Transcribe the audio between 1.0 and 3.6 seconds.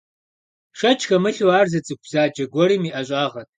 хэмылъу, ар зы цӀыху бзаджэ гуэрым и ӀэщӀагъэт.